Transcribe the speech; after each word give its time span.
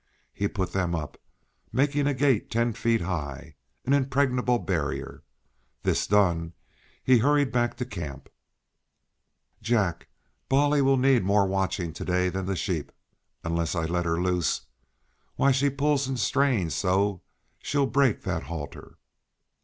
He 0.33 0.47
put 0.47 0.73
them 0.73 0.95
up, 0.95 1.19
making 1.71 2.07
a 2.07 2.15
gate 2.15 2.49
ten 2.49 2.73
feet 2.73 3.01
high, 3.01 3.53
an 3.85 3.93
impregnable 3.93 4.57
barrier. 4.57 5.21
This 5.83 6.07
done, 6.07 6.53
he 7.03 7.19
hurried 7.19 7.51
back 7.51 7.77
to 7.77 7.85
camp. 7.85 8.27
"Jack, 9.61 10.07
Bolly 10.49 10.81
will 10.81 10.97
need 10.97 11.23
more 11.23 11.45
watching 11.45 11.93
to 11.93 12.03
day 12.03 12.29
than 12.29 12.47
the 12.47 12.55
sheep, 12.55 12.91
unless 13.43 13.75
I 13.75 13.85
let 13.85 14.05
her 14.05 14.19
loose. 14.19 14.61
Why, 15.35 15.51
she 15.51 15.69
pulls 15.69 16.07
and 16.07 16.19
strains 16.19 16.73
so 16.73 17.21
she'll 17.61 17.85
break 17.85 18.23
that 18.23 18.41
halter." 18.45 18.97